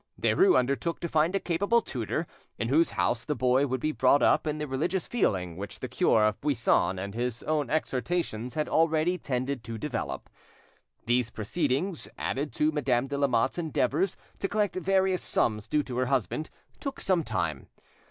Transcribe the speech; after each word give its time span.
Derues 0.19 0.57
undertook 0.57 0.99
to 1.01 1.07
find 1.07 1.35
a 1.35 1.39
capable 1.39 1.79
tutor, 1.79 2.25
in 2.57 2.69
whose 2.69 2.89
house 2.89 3.23
the 3.23 3.35
boy 3.35 3.67
would 3.67 3.79
be 3.79 3.91
brought 3.91 4.23
up 4.23 4.47
in 4.47 4.57
the 4.57 4.65
religious 4.65 5.05
feeling 5.07 5.57
which 5.57 5.79
the 5.79 5.87
cure 5.87 6.25
of 6.25 6.41
Buisson 6.41 6.97
and 6.97 7.13
his 7.13 7.43
own 7.43 7.69
exhortations 7.69 8.55
had 8.55 8.67
already 8.67 9.19
tended 9.19 9.63
to 9.65 9.77
develop. 9.77 10.27
These 11.05 11.29
proceedings, 11.29 12.07
added 12.17 12.51
to 12.53 12.71
Madame 12.71 13.05
de 13.05 13.17
Lamotte's 13.19 13.59
endeavours 13.59 14.17
to 14.39 14.47
collect 14.47 14.75
various 14.75 15.21
sums 15.21 15.67
due 15.67 15.83
to 15.83 15.97
her 15.97 16.07
husband, 16.07 16.49
took 16.79 16.99
some 16.99 17.23
time. 17.23 17.67